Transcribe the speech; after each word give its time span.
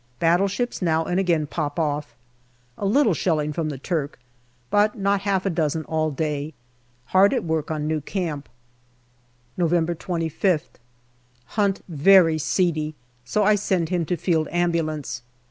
Battleships 0.17 0.81
now 0.81 1.03
ancj 1.05 1.19
again 1.19 1.45
pop 1.45 1.77
off. 1.79 2.15
A 2.75 2.87
little 2.87 3.13
shelling 3.13 3.53
from 3.53 3.69
the 3.69 3.77
Turk, 3.77 4.17
but 4.71 4.97
not 4.97 5.21
half 5.21 5.45
a 5.45 5.49
dozen 5.51 5.83
all 5.85 6.09
day. 6.09 6.55
Hard 7.13 7.35
at 7.35 7.43
work 7.43 7.69
on 7.69 7.85
new 7.85 8.01
camp. 8.01 8.49
November 9.57 9.93
25th. 9.93 10.79
Hunt 11.53 11.83
very 11.87 12.39
seedy, 12.39 12.95
so 13.25 13.43
I 13.43 13.53
send 13.53 13.89
him 13.89 14.03
to 14.05 14.17
Field 14.17 14.47
Ambulance. 14.49 15.21